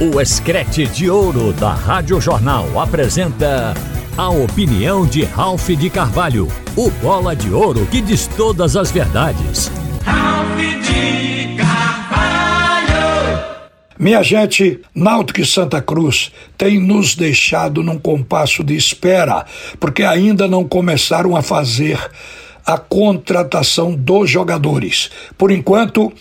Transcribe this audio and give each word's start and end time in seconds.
O 0.00 0.20
Escrete 0.20 0.86
de 0.86 1.08
Ouro 1.08 1.52
da 1.52 1.72
Rádio 1.72 2.20
Jornal 2.20 2.80
apresenta 2.80 3.74
a 4.16 4.30
opinião 4.30 5.06
de 5.06 5.22
Ralph 5.22 5.68
de 5.68 5.88
Carvalho, 5.90 6.48
o 6.74 6.90
bola 6.90 7.36
de 7.36 7.52
ouro 7.52 7.86
que 7.86 8.00
diz 8.00 8.26
todas 8.26 8.74
as 8.74 8.90
verdades. 8.90 9.70
Ralph 10.04 10.58
de 10.58 11.56
Carvalho! 11.56 13.44
Minha 13.98 14.22
gente, 14.22 14.80
Náutico 14.94 15.40
e 15.40 15.46
Santa 15.46 15.80
Cruz 15.80 16.32
têm 16.58 16.80
nos 16.80 17.14
deixado 17.14 17.82
num 17.82 17.98
compasso 17.98 18.64
de 18.64 18.74
espera, 18.74 19.44
porque 19.78 20.02
ainda 20.02 20.48
não 20.48 20.64
começaram 20.66 21.36
a 21.36 21.42
fazer 21.42 21.98
a 22.66 22.76
contratação 22.78 23.94
dos 23.94 24.28
jogadores. 24.28 25.10
Por 25.38 25.50
enquanto, 25.52 26.12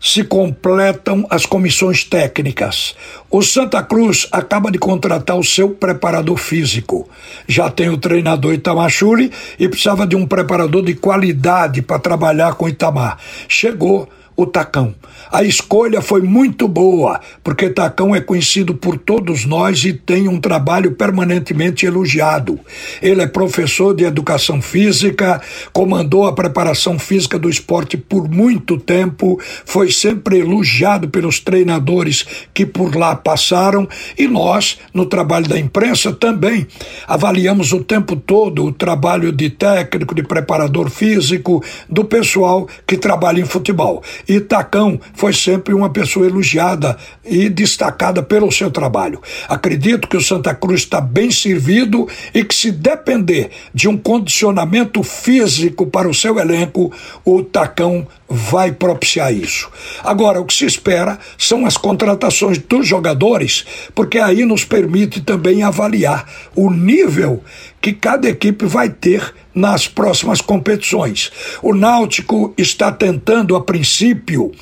se 0.00 0.24
completam 0.24 1.26
as 1.28 1.44
comissões 1.44 2.04
técnicas. 2.04 2.94
O 3.30 3.42
Santa 3.42 3.82
Cruz 3.82 4.28
acaba 4.30 4.70
de 4.70 4.78
contratar 4.78 5.36
o 5.36 5.44
seu 5.44 5.70
preparador 5.70 6.36
físico. 6.36 7.08
Já 7.46 7.70
tem 7.70 7.88
o 7.88 7.98
treinador 7.98 8.54
Itamachule 8.54 9.32
e 9.58 9.68
precisava 9.68 10.06
de 10.06 10.16
um 10.16 10.26
preparador 10.26 10.84
de 10.84 10.94
qualidade 10.94 11.82
para 11.82 11.98
trabalhar 11.98 12.54
com 12.54 12.68
Itamar. 12.68 13.18
Chegou 13.48 14.08
o 14.38 14.46
Tacão. 14.46 14.94
A 15.32 15.42
escolha 15.42 16.00
foi 16.00 16.22
muito 16.22 16.68
boa, 16.68 17.20
porque 17.42 17.68
Tacão 17.68 18.14
é 18.14 18.20
conhecido 18.20 18.72
por 18.72 18.96
todos 18.96 19.44
nós 19.44 19.84
e 19.84 19.92
tem 19.92 20.28
um 20.28 20.40
trabalho 20.40 20.92
permanentemente 20.92 21.84
elogiado. 21.84 22.58
Ele 23.02 23.20
é 23.20 23.26
professor 23.26 23.92
de 23.94 24.04
educação 24.04 24.62
física, 24.62 25.42
comandou 25.72 26.24
a 26.24 26.32
preparação 26.32 27.00
física 27.00 27.36
do 27.36 27.50
esporte 27.50 27.96
por 27.96 28.28
muito 28.28 28.78
tempo, 28.78 29.40
foi 29.64 29.90
sempre 29.90 30.38
elogiado 30.38 31.08
pelos 31.08 31.40
treinadores 31.40 32.24
que 32.54 32.64
por 32.64 32.94
lá 32.94 33.16
passaram 33.16 33.88
e 34.16 34.28
nós, 34.28 34.78
no 34.94 35.04
trabalho 35.04 35.48
da 35.48 35.58
imprensa, 35.58 36.12
também 36.12 36.64
avaliamos 37.08 37.72
o 37.72 37.82
tempo 37.82 38.14
todo 38.14 38.66
o 38.66 38.72
trabalho 38.72 39.32
de 39.32 39.50
técnico, 39.50 40.14
de 40.14 40.22
preparador 40.22 40.88
físico, 40.90 41.62
do 41.90 42.04
pessoal 42.04 42.68
que 42.86 42.96
trabalha 42.96 43.40
em 43.40 43.44
futebol. 43.44 44.00
E 44.28 44.40
Tacão 44.40 45.00
foi 45.14 45.32
sempre 45.32 45.72
uma 45.72 45.88
pessoa 45.88 46.26
elogiada 46.26 46.98
e 47.24 47.48
destacada 47.48 48.22
pelo 48.22 48.52
seu 48.52 48.70
trabalho. 48.70 49.22
Acredito 49.48 50.06
que 50.06 50.18
o 50.18 50.22
Santa 50.22 50.54
Cruz 50.54 50.80
está 50.80 51.00
bem 51.00 51.30
servido 51.30 52.06
e 52.34 52.44
que, 52.44 52.54
se 52.54 52.70
depender 52.70 53.50
de 53.72 53.88
um 53.88 53.96
condicionamento 53.96 55.02
físico 55.02 55.86
para 55.86 56.08
o 56.08 56.14
seu 56.14 56.38
elenco, 56.38 56.92
o 57.24 57.42
Tacão 57.42 58.06
vai 58.28 58.70
propiciar 58.72 59.32
isso. 59.32 59.70
Agora, 60.04 60.40
o 60.40 60.44
que 60.44 60.52
se 60.52 60.66
espera 60.66 61.18
são 61.38 61.64
as 61.64 61.78
contratações 61.78 62.58
dos 62.58 62.86
jogadores, 62.86 63.64
porque 63.94 64.18
aí 64.18 64.44
nos 64.44 64.64
permite 64.64 65.22
também 65.22 65.62
avaliar 65.62 66.30
o 66.54 66.70
nível 66.70 67.42
que 67.80 67.92
cada 67.92 68.28
equipe 68.28 68.66
vai 68.66 68.90
ter 68.90 69.32
nas 69.58 69.88
próximas 69.88 70.40
competições. 70.40 71.30
O 71.62 71.74
Náutico 71.74 72.54
está 72.56 72.92
tentando, 72.92 73.56
a 73.56 73.60
princípio, 73.60 74.52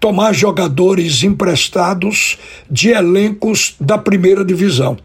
tomar 0.00 0.32
jogadores 0.32 1.22
emprestados 1.22 2.38
de 2.70 2.88
elencos 2.88 3.76
da 3.80 3.98
primeira 3.98 4.44
divisão 4.44 4.96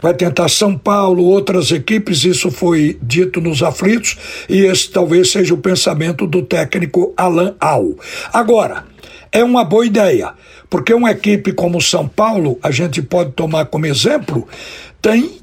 vai 0.00 0.14
tentar 0.14 0.48
São 0.48 0.78
Paulo, 0.78 1.24
outras 1.24 1.72
equipes, 1.72 2.24
isso 2.24 2.52
foi 2.52 2.96
dito 3.02 3.40
nos 3.40 3.64
aflitos, 3.64 4.16
e 4.48 4.60
esse 4.60 4.88
talvez 4.90 5.32
seja 5.32 5.52
o 5.52 5.58
pensamento 5.58 6.24
do 6.24 6.42
técnico 6.42 7.12
Alan 7.16 7.56
Al. 7.58 7.96
Agora, 8.32 8.84
é 9.32 9.42
uma 9.42 9.64
boa 9.64 9.84
ideia, 9.84 10.32
porque 10.70 10.94
uma 10.94 11.10
equipe 11.10 11.52
como 11.52 11.80
São 11.80 12.06
Paulo, 12.06 12.58
a 12.62 12.70
gente 12.70 13.02
pode 13.02 13.32
tomar 13.32 13.66
como 13.66 13.86
exemplo, 13.86 14.46
tem 15.02 15.38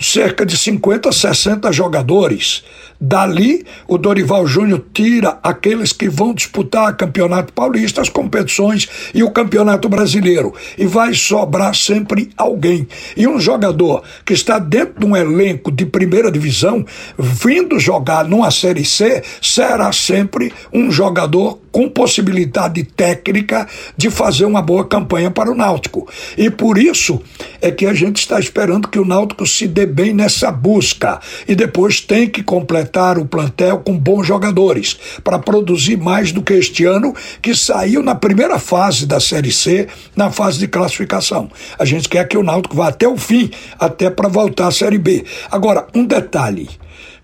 cerca 0.00 0.46
de 0.46 0.56
50, 0.56 1.12
60 1.12 1.70
jogadores. 1.72 2.64
Dali, 3.02 3.64
o 3.88 3.96
Dorival 3.96 4.46
Júnior 4.46 4.84
tira 4.92 5.38
aqueles 5.42 5.92
que 5.92 6.08
vão 6.08 6.34
disputar 6.34 6.96
Campeonato 6.96 7.52
Paulista, 7.52 8.02
as 8.02 8.10
competições 8.10 8.88
e 9.14 9.22
o 9.22 9.30
Campeonato 9.30 9.88
Brasileiro. 9.88 10.52
E 10.76 10.86
vai 10.86 11.14
sobrar 11.14 11.74
sempre 11.74 12.30
alguém. 12.36 12.86
E 13.16 13.26
um 13.26 13.40
jogador 13.40 14.02
que 14.24 14.34
está 14.34 14.58
dentro 14.58 15.00
de 15.00 15.06
um 15.06 15.16
elenco 15.16 15.70
de 15.70 15.86
primeira 15.86 16.30
divisão, 16.30 16.84
vindo 17.18 17.78
jogar 17.78 18.24
numa 18.24 18.50
Série 18.50 18.84
C, 18.84 19.22
será 19.40 19.92
sempre 19.92 20.52
um 20.72 20.90
jogador 20.90 21.58
com 21.72 21.88
possibilidade 21.88 22.82
técnica 22.84 23.66
de 23.96 24.10
fazer 24.10 24.44
uma 24.44 24.62
boa 24.62 24.84
campanha 24.84 25.30
para 25.30 25.50
o 25.50 25.54
Náutico. 25.54 26.08
E 26.36 26.50
por 26.50 26.78
isso 26.78 27.20
é 27.60 27.70
que 27.70 27.86
a 27.86 27.94
gente 27.94 28.18
está 28.18 28.38
esperando 28.38 28.88
que 28.88 28.98
o 28.98 29.04
Náutico 29.04 29.46
se 29.46 29.66
dê 29.66 29.86
bem 29.86 30.12
nessa 30.12 30.50
busca 30.50 31.20
e 31.46 31.54
depois 31.54 32.00
tem 32.00 32.28
que 32.28 32.42
completar 32.42 33.18
o 33.18 33.26
plantel 33.26 33.78
com 33.78 33.96
bons 33.96 34.26
jogadores 34.26 34.98
para 35.22 35.38
produzir 35.38 35.96
mais 35.96 36.32
do 36.32 36.42
que 36.42 36.54
este 36.54 36.84
ano 36.84 37.14
que 37.40 37.54
saiu 37.54 38.02
na 38.02 38.14
primeira 38.14 38.58
fase 38.58 39.06
da 39.06 39.20
Série 39.20 39.52
C, 39.52 39.88
na 40.16 40.30
fase 40.30 40.58
de 40.58 40.68
classificação. 40.68 41.50
A 41.78 41.84
gente 41.84 42.08
quer 42.08 42.26
que 42.26 42.36
o 42.36 42.42
Náutico 42.42 42.76
vá 42.76 42.88
até 42.88 43.06
o 43.06 43.16
fim, 43.16 43.50
até 43.78 44.10
para 44.10 44.28
voltar 44.28 44.68
à 44.68 44.70
Série 44.70 44.98
B. 44.98 45.24
Agora, 45.50 45.86
um 45.94 46.04
detalhe, 46.04 46.68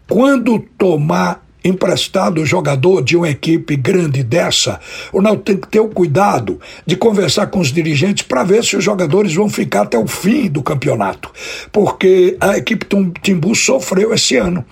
quando 0.08 0.58
tomar 0.78 1.45
emprestado 1.68 2.40
o 2.40 2.46
jogador 2.46 3.02
de 3.02 3.16
uma 3.16 3.28
equipe 3.28 3.76
grande 3.76 4.22
dessa, 4.22 4.80
o 5.12 5.20
Náutico 5.20 5.44
tem 5.44 5.56
que 5.56 5.68
ter 5.68 5.80
o 5.80 5.88
cuidado 5.88 6.60
de 6.86 6.96
conversar 6.96 7.48
com 7.48 7.60
os 7.60 7.72
dirigentes 7.72 8.22
para 8.22 8.44
ver 8.44 8.64
se 8.64 8.76
os 8.76 8.84
jogadores 8.84 9.34
vão 9.34 9.48
ficar 9.48 9.82
até 9.82 9.98
o 9.98 10.06
fim 10.06 10.48
do 10.48 10.62
campeonato, 10.62 11.30
porque 11.72 12.36
a 12.40 12.56
equipe 12.56 12.86
Timbu 13.22 13.54
sofreu 13.54 14.12
esse 14.14 14.36
ano. 14.36 14.64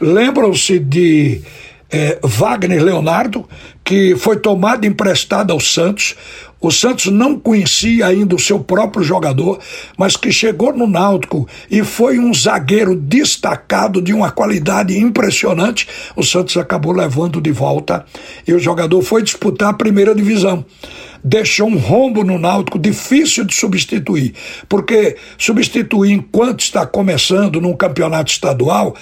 Lembram-se 0.00 0.78
de 0.78 1.42
é, 1.90 2.18
Wagner 2.22 2.82
Leonardo, 2.82 3.48
que 3.82 4.14
foi 4.16 4.36
tomado 4.36 4.86
emprestado 4.86 5.52
ao 5.52 5.60
Santos. 5.60 6.14
O 6.60 6.72
Santos 6.72 7.06
não 7.06 7.38
conhecia 7.38 8.06
ainda 8.06 8.34
o 8.34 8.38
seu 8.38 8.58
próprio 8.58 9.04
jogador, 9.04 9.60
mas 9.96 10.16
que 10.16 10.32
chegou 10.32 10.72
no 10.72 10.88
Náutico 10.88 11.46
e 11.70 11.84
foi 11.84 12.18
um 12.18 12.34
zagueiro 12.34 12.96
destacado 12.96 14.02
de 14.02 14.12
uma 14.12 14.32
qualidade 14.32 14.98
impressionante. 14.98 15.86
O 16.16 16.24
Santos 16.24 16.56
acabou 16.56 16.92
levando 16.92 17.40
de 17.40 17.52
volta 17.52 18.04
e 18.46 18.52
o 18.52 18.58
jogador 18.58 19.00
foi 19.02 19.22
disputar 19.22 19.70
a 19.70 19.74
primeira 19.74 20.14
divisão 20.14 20.64
deixou 21.24 21.68
um 21.68 21.76
rombo 21.76 22.22
no 22.22 22.38
Náutico 22.38 22.78
difícil 22.78 23.44
de 23.44 23.52
substituir, 23.52 24.34
porque 24.68 25.16
substituir 25.36 26.12
enquanto 26.12 26.60
está 26.60 26.86
começando 26.86 27.60
num 27.60 27.74
campeonato 27.74 28.30
estadual 28.30 28.94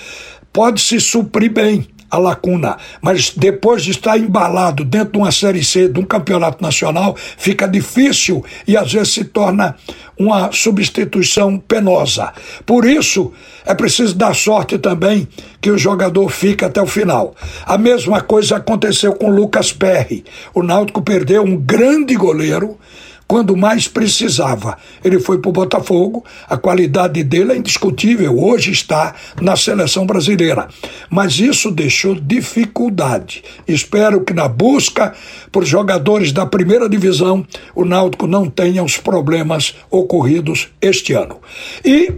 pode 0.51 0.81
se 0.81 0.99
suprir 0.99 1.53
bem 1.53 1.87
a 2.11 2.19
lacuna, 2.19 2.77
mas 3.01 3.33
depois 3.37 3.83
de 3.83 3.91
estar 3.91 4.19
embalado 4.19 4.85
dentro 4.85 5.13
de 5.13 5.19
uma 5.19 5.33
Série 5.33 5.65
C, 5.65 5.89
de 5.89 5.99
um 5.99 6.05
campeonato 6.05 6.63
nacional, 6.63 7.17
fica 7.17 7.67
difícil 7.67 8.45
e 8.67 8.77
às 8.77 8.93
vezes 8.93 9.13
se 9.13 9.25
torna 9.25 9.77
uma 10.19 10.51
substituição 10.53 11.59
penosa. 11.59 12.33
Por 12.65 12.85
isso, 12.85 13.33
é 13.65 13.75
preciso 13.75 14.15
dar 14.15 14.35
sorte 14.35 14.79
também 14.79 15.29
que 15.61 15.71
o 15.71 15.79
jogador 15.79 16.29
fique 16.31 16.65
até 16.65 16.81
o 16.81 16.87
final. 16.87 17.35
A 17.65 17.77
mesma 17.77 18.21
coisa 18.21 18.57
aconteceu 18.57 19.15
com 19.15 19.31
Lucas 19.31 19.73
Perry. 19.73 20.25
O 20.55 20.63
Náutico 20.63 21.03
perdeu 21.03 21.43
um 21.43 21.57
grande 21.57 22.15
goleiro 22.15 22.79
quando 23.27 23.57
mais 23.57 23.89
precisava. 23.89 24.79
Ele 25.05 25.19
foi 25.19 25.39
para 25.39 25.49
o 25.49 25.53
Botafogo, 25.53 26.25
a 26.49 26.57
qualidade 26.57 27.23
dele 27.25 27.53
é 27.53 27.57
indiscutível, 27.57 28.39
hoje 28.39 28.71
está 28.71 29.15
na 29.41 29.57
seleção 29.57 30.07
brasileira. 30.07 30.69
Mas 31.11 31.39
isso 31.39 31.71
deixou 31.71 32.15
dificuldade. 32.15 33.43
Espero 33.67 34.25
que 34.25 34.33
na 34.33 34.49
busca 34.49 35.15
por 35.51 35.65
jogadores 35.65 36.33
da 36.33 36.47
primeira 36.47 36.89
divisão, 36.89 37.47
o 37.75 37.85
Náutico 37.85 38.27
não 38.27 38.49
tenha 38.49 38.83
os 38.83 38.97
problemas 38.97 39.75
ocorridos 39.91 40.69
este 40.81 41.13
ano. 41.13 41.39
E 41.85 42.13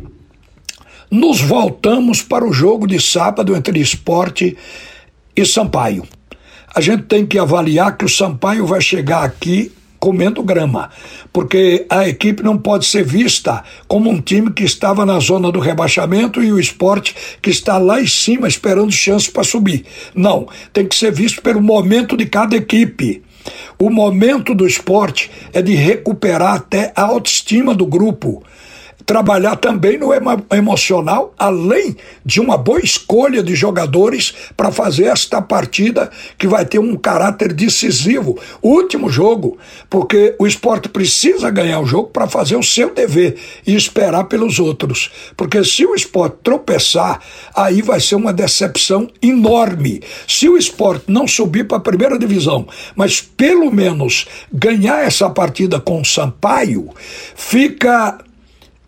nos 1.10 1.40
voltamos 1.40 2.22
para 2.22 2.46
o 2.46 2.52
jogo 2.52 2.86
de 2.86 3.00
sábado 3.00 3.56
entre 3.56 3.80
esporte 3.80 4.56
e 5.34 5.46
Sampaio. 5.46 6.04
A 6.74 6.82
gente 6.82 7.04
tem 7.04 7.24
que 7.24 7.38
avaliar 7.38 7.96
que 7.96 8.04
o 8.04 8.08
Sampaio 8.08 8.66
vai 8.66 8.80
chegar 8.80 9.24
aqui 9.24 9.72
comendo 9.98 10.42
grama, 10.42 10.90
porque 11.32 11.86
a 11.88 12.08
equipe 12.08 12.42
não 12.42 12.56
pode 12.56 12.86
ser 12.86 13.04
vista 13.04 13.64
como 13.86 14.10
um 14.10 14.20
time 14.20 14.52
que 14.52 14.64
estava 14.64 15.04
na 15.04 15.18
zona 15.18 15.50
do 15.50 15.58
rebaixamento 15.58 16.42
e 16.42 16.52
o 16.52 16.60
esporte 16.60 17.14
que 17.42 17.50
está 17.50 17.78
lá 17.78 18.00
em 18.00 18.06
cima 18.06 18.48
esperando 18.48 18.92
chance 18.92 19.30
para 19.30 19.44
subir. 19.44 19.84
Não, 20.14 20.48
tem 20.72 20.86
que 20.86 20.94
ser 20.94 21.12
visto 21.12 21.42
pelo 21.42 21.60
momento 21.60 22.16
de 22.16 22.26
cada 22.26 22.56
equipe. 22.56 23.22
O 23.78 23.90
momento 23.90 24.54
do 24.54 24.66
esporte 24.66 25.30
é 25.52 25.62
de 25.62 25.74
recuperar 25.74 26.54
até 26.54 26.92
a 26.94 27.02
autoestima 27.02 27.74
do 27.74 27.86
grupo 27.86 28.42
trabalhar 29.08 29.56
também 29.56 29.96
no 29.96 30.12
emo 30.12 30.44
emocional, 30.52 31.32
além 31.38 31.96
de 32.26 32.42
uma 32.42 32.58
boa 32.58 32.78
escolha 32.78 33.42
de 33.42 33.54
jogadores 33.54 34.34
para 34.54 34.70
fazer 34.70 35.04
esta 35.04 35.40
partida 35.40 36.10
que 36.36 36.46
vai 36.46 36.66
ter 36.66 36.78
um 36.78 36.94
caráter 36.94 37.54
decisivo. 37.54 38.38
Último 38.60 39.08
jogo, 39.08 39.56
porque 39.88 40.36
o 40.38 40.46
esporte 40.46 40.90
precisa 40.90 41.48
ganhar 41.48 41.80
o 41.80 41.86
jogo 41.86 42.10
para 42.10 42.28
fazer 42.28 42.56
o 42.56 42.62
seu 42.62 42.92
dever 42.92 43.38
e 43.66 43.74
esperar 43.74 44.24
pelos 44.24 44.58
outros. 44.58 45.10
Porque 45.34 45.64
se 45.64 45.86
o 45.86 45.94
esporte 45.94 46.36
tropeçar, 46.42 47.18
aí 47.56 47.80
vai 47.80 48.00
ser 48.00 48.14
uma 48.16 48.30
decepção 48.30 49.08
enorme. 49.22 50.02
Se 50.26 50.50
o 50.50 50.58
esporte 50.58 51.06
não 51.08 51.26
subir 51.26 51.66
para 51.66 51.78
a 51.78 51.80
primeira 51.80 52.18
divisão, 52.18 52.68
mas 52.94 53.22
pelo 53.22 53.70
menos 53.70 54.26
ganhar 54.52 55.02
essa 55.02 55.30
partida 55.30 55.80
com 55.80 56.02
o 56.02 56.04
Sampaio, 56.04 56.90
fica 57.34 58.18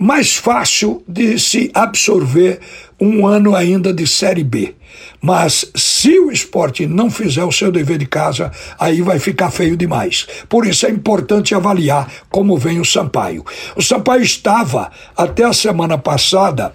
mais 0.00 0.34
fácil 0.34 1.04
de 1.06 1.38
se 1.38 1.70
absorver 1.74 2.58
um 2.98 3.26
ano 3.26 3.54
ainda 3.54 3.92
de 3.92 4.06
Série 4.06 4.42
B. 4.42 4.74
Mas 5.20 5.70
se 5.76 6.18
o 6.18 6.32
esporte 6.32 6.86
não 6.86 7.10
fizer 7.10 7.44
o 7.44 7.52
seu 7.52 7.70
dever 7.70 7.98
de 7.98 8.06
casa, 8.06 8.50
aí 8.78 9.02
vai 9.02 9.18
ficar 9.18 9.50
feio 9.50 9.76
demais. 9.76 10.26
Por 10.48 10.66
isso 10.66 10.86
é 10.86 10.90
importante 10.90 11.54
avaliar 11.54 12.10
como 12.30 12.56
vem 12.56 12.80
o 12.80 12.84
Sampaio. 12.84 13.44
O 13.76 13.82
Sampaio 13.82 14.22
estava, 14.22 14.90
até 15.14 15.44
a 15.44 15.52
semana 15.52 15.98
passada, 15.98 16.72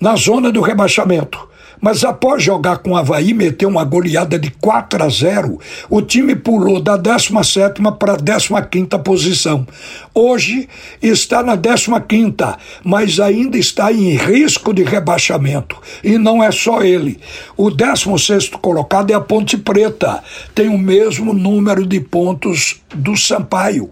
na 0.00 0.16
zona 0.16 0.50
do 0.50 0.62
rebaixamento 0.62 1.46
mas 1.80 2.04
após 2.04 2.42
jogar 2.42 2.78
com 2.78 2.90
o 2.90 2.96
Havaí, 2.96 3.34
meter 3.34 3.66
uma 3.66 3.84
goleada 3.84 4.38
de 4.38 4.50
4 4.50 5.04
a 5.04 5.08
0, 5.08 5.60
o 5.90 6.02
time 6.02 6.34
pulou 6.34 6.80
da 6.80 6.96
17 6.96 7.80
para 7.98 8.14
a 8.14 8.62
15 8.62 8.86
posição. 9.04 9.66
Hoje 10.14 10.68
está 11.02 11.42
na 11.42 11.56
15, 11.56 12.36
mas 12.84 13.20
ainda 13.20 13.58
está 13.58 13.92
em 13.92 14.16
risco 14.16 14.72
de 14.72 14.82
rebaixamento. 14.82 15.76
E 16.02 16.18
não 16.18 16.42
é 16.42 16.50
só 16.50 16.82
ele. 16.82 17.18
O 17.56 17.70
16 17.70 18.50
colocado 18.60 19.10
é 19.10 19.14
a 19.14 19.20
Ponte 19.20 19.56
Preta, 19.56 20.22
tem 20.54 20.68
o 20.68 20.78
mesmo 20.78 21.32
número 21.32 21.86
de 21.86 22.00
pontos 22.00 22.80
do 22.94 23.16
Sampaio. 23.16 23.90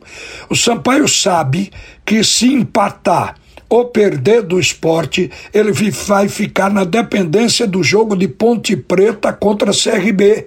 O 0.48 0.56
Sampaio 0.56 1.08
sabe 1.08 1.70
que 2.04 2.22
se 2.22 2.52
empatar 2.52 3.36
ou 3.68 3.86
perder 3.86 4.42
do 4.42 4.60
esporte, 4.60 5.30
ele 5.52 5.72
vai 5.72 6.28
ficar 6.28 6.70
na 6.70 6.84
dependência 6.84 7.66
do 7.66 7.82
jogo 7.82 8.16
de 8.16 8.28
Ponte 8.28 8.76
Preta 8.76 9.32
contra 9.32 9.72
CRB. 9.72 10.46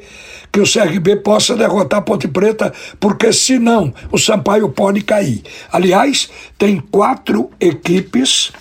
Que 0.52 0.62
o 0.62 0.64
CRB 0.64 1.18
possa 1.18 1.56
derrotar 1.56 2.02
Ponte 2.04 2.28
Preta, 2.28 2.74
porque 3.00 3.34
senão 3.34 3.94
o 4.12 4.18
Sampaio 4.18 4.70
pode 4.70 5.02
cair. 5.02 5.44
Aliás, 5.72 6.30
tem 6.58 6.80
quatro 6.80 7.52
equipes 7.60 8.52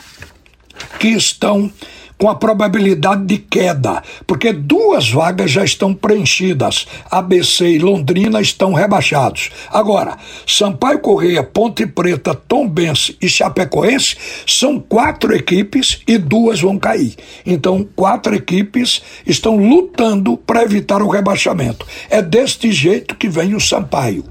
que 0.98 1.08
estão 1.08 1.70
com 2.18 2.28
a 2.28 2.34
probabilidade 2.34 3.24
de 3.24 3.38
queda, 3.38 4.02
porque 4.26 4.52
duas 4.52 5.10
vagas 5.10 5.50
já 5.50 5.64
estão 5.64 5.92
preenchidas. 5.92 6.86
ABC 7.10 7.68
e 7.68 7.78
Londrina 7.78 8.40
estão 8.40 8.72
rebaixados. 8.72 9.50
Agora, 9.70 10.16
Sampaio 10.46 10.98
Correia, 10.98 11.42
Ponte 11.42 11.86
Preta, 11.86 12.34
Tombense 12.34 13.16
e 13.20 13.28
Chapecoense 13.28 14.16
são 14.46 14.80
quatro 14.80 15.34
equipes 15.34 16.00
e 16.06 16.18
duas 16.18 16.60
vão 16.60 16.78
cair. 16.78 17.14
Então, 17.44 17.86
quatro 17.94 18.34
equipes 18.34 19.02
estão 19.26 19.56
lutando 19.56 20.36
para 20.36 20.62
evitar 20.62 21.02
o 21.02 21.08
rebaixamento. 21.08 21.86
É 22.08 22.22
deste 22.22 22.72
jeito 22.72 23.14
que 23.14 23.28
vem 23.28 23.54
o 23.54 23.60
Sampaio. 23.60 24.24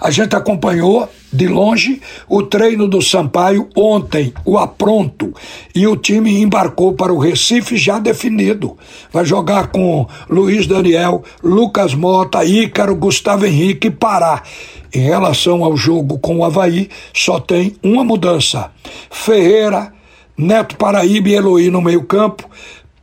A 0.00 0.10
gente 0.10 0.36
acompanhou 0.36 1.08
de 1.32 1.46
longe 1.46 2.00
o 2.28 2.42
treino 2.42 2.88
do 2.88 3.00
Sampaio 3.00 3.68
ontem, 3.76 4.32
o 4.44 4.58
apronto, 4.58 5.32
e 5.74 5.86
o 5.86 5.96
time 5.96 6.40
embarcou 6.40 6.92
para 6.92 7.12
o 7.12 7.18
Recife 7.18 7.76
já 7.76 7.98
definido. 7.98 8.76
Vai 9.12 9.24
jogar 9.24 9.68
com 9.68 10.06
Luiz 10.28 10.66
Daniel, 10.66 11.22
Lucas 11.42 11.94
Mota, 11.94 12.44
Ícaro, 12.44 12.96
Gustavo 12.96 13.46
Henrique 13.46 13.88
e 13.88 13.90
Pará. 13.90 14.42
Em 14.92 15.00
relação 15.00 15.62
ao 15.62 15.76
jogo 15.76 16.18
com 16.18 16.38
o 16.38 16.44
Havaí, 16.44 16.88
só 17.14 17.38
tem 17.38 17.76
uma 17.82 18.02
mudança. 18.02 18.72
Ferreira, 19.08 19.92
Neto 20.36 20.76
Paraíba 20.76 21.28
e 21.28 21.34
Eloy 21.34 21.70
no 21.70 21.80
meio-campo, 21.80 22.48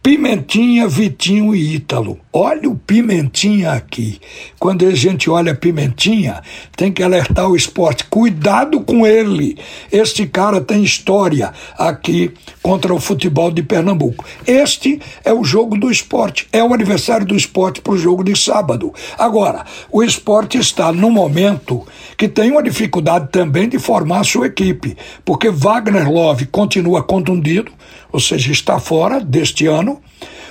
Pimentinha, 0.07 0.87
Vitinho 0.87 1.53
e 1.53 1.75
Ítalo. 1.75 2.17
Olha 2.31 2.69
o 2.69 2.77
Pimentinha 2.77 3.73
aqui. 3.73 4.21
Quando 4.57 4.87
a 4.87 4.95
gente 4.95 5.29
olha 5.29 5.53
Pimentinha, 5.53 6.41
tem 6.77 6.93
que 6.93 7.03
alertar 7.03 7.49
o 7.49 7.57
esporte. 7.57 8.05
Cuidado 8.05 8.79
com 8.79 9.05
ele. 9.05 9.57
Este 9.91 10.25
cara 10.25 10.61
tem 10.61 10.81
história 10.81 11.51
aqui 11.77 12.31
contra 12.61 12.93
o 12.93 13.01
futebol 13.01 13.51
de 13.51 13.61
Pernambuco. 13.61 14.23
Este 14.45 15.01
é 15.25 15.33
o 15.33 15.43
jogo 15.43 15.77
do 15.77 15.91
esporte. 15.91 16.47
É 16.53 16.63
o 16.63 16.73
aniversário 16.73 17.25
do 17.25 17.35
esporte 17.35 17.81
para 17.81 17.91
o 17.91 17.97
jogo 17.97 18.23
de 18.23 18.33
sábado. 18.33 18.93
Agora, 19.17 19.65
o 19.91 20.01
esporte 20.01 20.57
está 20.57 20.93
no 20.93 21.11
momento 21.11 21.85
que 22.15 22.29
tem 22.29 22.49
uma 22.49 22.63
dificuldade 22.63 23.27
também 23.29 23.67
de 23.67 23.77
formar 23.77 24.21
a 24.21 24.23
sua 24.23 24.47
equipe, 24.47 24.95
porque 25.25 25.51
Wagner 25.51 26.09
Love 26.09 26.45
continua 26.45 27.03
contundido 27.03 27.73
ou 28.11 28.19
seja, 28.19 28.51
está 28.51 28.79
fora 28.79 29.19
deste 29.19 29.67
ano. 29.67 29.96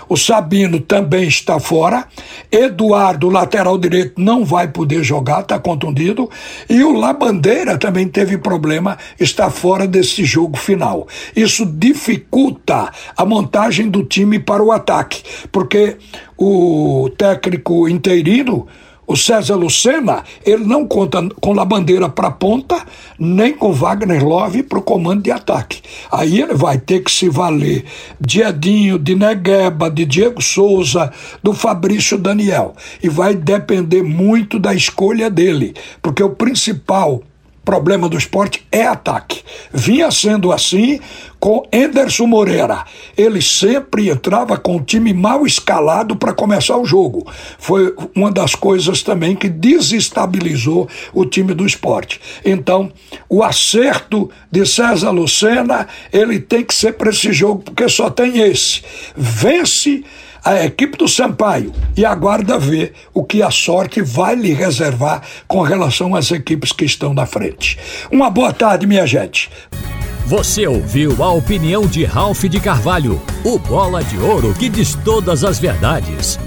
O 0.08 0.16
Sabino 0.16 0.80
também 0.80 1.26
está 1.26 1.58
fora. 1.58 2.06
Eduardo, 2.50 3.28
lateral 3.28 3.76
direito, 3.76 4.20
não 4.20 4.44
vai 4.44 4.68
poder 4.68 5.02
jogar, 5.02 5.40
está 5.40 5.58
contundido. 5.58 6.30
E 6.68 6.82
o 6.84 6.92
Labandeira 6.92 7.76
também 7.76 8.08
teve 8.08 8.38
problema, 8.38 8.96
está 9.18 9.50
fora 9.50 9.86
desse 9.86 10.24
jogo 10.24 10.56
final. 10.56 11.08
Isso 11.34 11.66
dificulta 11.66 12.92
a 13.16 13.24
montagem 13.24 13.90
do 13.90 14.04
time 14.04 14.38
para 14.38 14.62
o 14.62 14.70
ataque, 14.70 15.22
porque 15.50 15.96
o 16.38 17.10
técnico 17.16 17.88
interino 17.88 18.66
o 19.06 19.16
César 19.16 19.54
Lucena, 19.54 20.24
ele 20.44 20.64
não 20.64 20.86
conta 20.86 21.26
com 21.40 21.58
a 21.60 21.64
bandeira 21.64 22.08
para 22.08 22.30
ponta, 22.30 22.84
nem 23.18 23.52
com 23.54 23.72
Wagner 23.72 24.24
Love 24.26 24.64
para 24.64 24.78
o 24.78 24.82
comando 24.82 25.22
de 25.22 25.30
ataque. 25.30 25.80
Aí 26.10 26.40
ele 26.40 26.54
vai 26.54 26.78
ter 26.78 27.00
que 27.00 27.10
se 27.10 27.28
valer 27.28 27.84
de 28.20 28.42
Edinho, 28.42 28.98
de 28.98 29.14
Negueba, 29.14 29.90
de 29.90 30.04
Diego 30.04 30.42
Souza, 30.42 31.12
do 31.42 31.52
Fabrício 31.52 32.18
Daniel. 32.18 32.74
E 33.02 33.08
vai 33.08 33.34
depender 33.34 34.02
muito 34.02 34.58
da 34.58 34.74
escolha 34.74 35.30
dele, 35.30 35.74
porque 36.02 36.22
o 36.22 36.30
principal 36.30 37.22
problema 37.66 38.08
do 38.08 38.16
esporte 38.16 38.64
é 38.70 38.86
ataque. 38.86 39.42
Vinha 39.72 40.08
sendo 40.12 40.52
assim 40.52 41.00
com 41.40 41.68
Enderson 41.72 42.24
Moreira. 42.24 42.84
Ele 43.18 43.42
sempre 43.42 44.08
entrava 44.08 44.56
com 44.56 44.76
o 44.76 44.80
time 44.80 45.12
mal 45.12 45.44
escalado 45.44 46.14
para 46.14 46.32
começar 46.32 46.78
o 46.78 46.86
jogo. 46.86 47.26
Foi 47.58 47.92
uma 48.14 48.30
das 48.30 48.54
coisas 48.54 49.02
também 49.02 49.34
que 49.34 49.48
desestabilizou 49.48 50.88
o 51.12 51.26
time 51.26 51.52
do 51.52 51.66
esporte. 51.66 52.20
Então, 52.44 52.90
o 53.28 53.42
acerto 53.42 54.30
de 54.50 54.64
César 54.64 55.10
Lucena, 55.10 55.88
ele 56.12 56.38
tem 56.38 56.64
que 56.64 56.74
ser 56.74 56.92
para 56.92 57.10
esse 57.10 57.32
jogo, 57.32 57.64
porque 57.64 57.88
só 57.88 58.08
tem 58.08 58.38
esse. 58.38 58.82
Vence 59.16 60.04
a 60.46 60.64
equipe 60.64 60.96
do 60.96 61.08
Sampaio 61.08 61.72
e 61.96 62.04
aguarda 62.04 62.56
ver 62.56 62.92
o 63.12 63.24
que 63.24 63.42
a 63.42 63.50
sorte 63.50 64.00
vai 64.00 64.36
lhe 64.36 64.52
reservar 64.52 65.20
com 65.48 65.60
relação 65.60 66.14
às 66.14 66.30
equipes 66.30 66.70
que 66.70 66.84
estão 66.84 67.12
na 67.12 67.26
frente. 67.26 67.76
Uma 68.12 68.30
boa 68.30 68.52
tarde, 68.52 68.86
minha 68.86 69.04
gente. 69.04 69.50
Você 70.24 70.64
ouviu 70.64 71.20
a 71.22 71.32
opinião 71.32 71.84
de 71.84 72.04
Ralph 72.04 72.44
de 72.44 72.60
Carvalho, 72.60 73.20
o 73.44 73.58
bola 73.58 74.04
de 74.04 74.18
ouro 74.18 74.54
que 74.54 74.68
diz 74.68 74.94
todas 75.04 75.42
as 75.42 75.58
verdades. 75.58 76.38